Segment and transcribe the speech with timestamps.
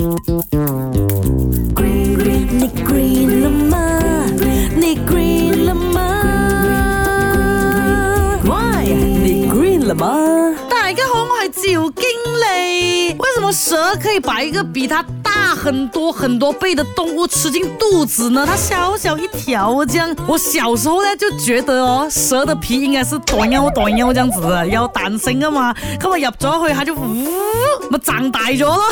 [0.00, 0.04] 你
[2.84, 3.98] green 了吗？
[4.76, 6.00] 你 green 了吗
[8.44, 8.84] ？Why？
[8.84, 10.54] 你 green 了吗？
[10.70, 13.16] 大家好，我系赵经理。
[13.18, 15.17] 为什么蛇可以把一个比它大
[15.58, 18.44] 很多很多倍的动物吃进肚子呢？
[18.46, 20.14] 它小小一条这样。
[20.26, 25.74] 我小时候呢就觉得哦，蛇的皮应该是短腰短腰这样子的，有弹性啊嘛。
[25.98, 27.28] 可我入咗去，它就呜，
[27.90, 28.82] 咪长大咗咯。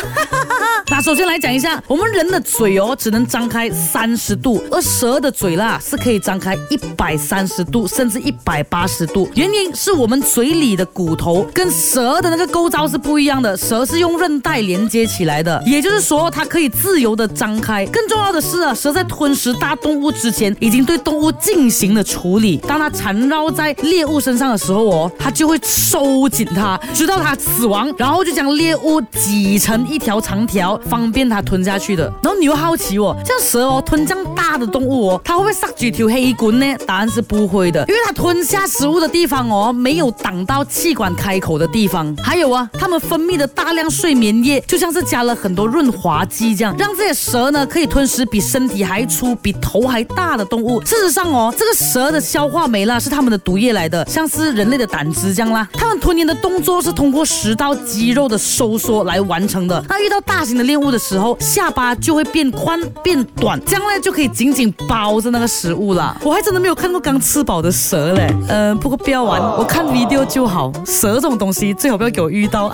[0.91, 9.29] 那首先来讲一下，我们人的嘴哦，只能张开三十度，而蛇的嘴啦是可以张开一百三十度，甚至一百八十度。
[9.35, 17.85] 原因是我们嘴里的骨头跟蛇的那个构造是不一样的，蛇是用韧带连接起来的，也就是说它可可以自由的张开。
[17.89, 22.57] 更重要的是啊，蛇在吞食大动物之前，已经对动物进行了处理。
[22.67, 30.81] 当它缠绕在猎物身上的时候哦，它就会收紧它，直到它死亡，然后就将猎物挤成一条长条。
[30.89, 32.11] 方便它吞下去的。
[32.23, 36.75] 然后你又好奇哦，像蛇哦，吞这样大的动物哦，它会不会塞几条黑棍呢？
[36.87, 42.17] 答案是不会的，因为它吞下食物的地方哦，没有挡到气管开口的地方。
[42.23, 50.81] 还有啊，它们分泌的大量睡眠液，就像是加了很多润滑剂这样，让这些蛇呢可以吞食比身体还粗、比头还大的动物。
[50.83, 55.67] 事实上哦，这个蛇的消化酶啦是它们的毒液来的，像是人类的胆汁这样啦。
[55.73, 59.83] 它们吞咽的动作是通过食道肌肉的收缩来完成的。
[59.89, 66.17] 那遇到大型的猎物的时候，下巴就会变宽变短，这样呢就可以紧紧包着那个食物了。
[66.23, 70.73] 我还真的没有看过刚吃饱的蛇嘞，嗯，不过不要玩，我看 video 就好。
[70.85, 72.73] 蛇这种东西最好不要给我遇到。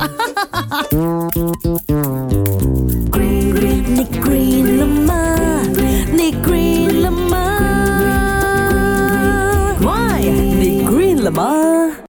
[11.32, 12.04] 吗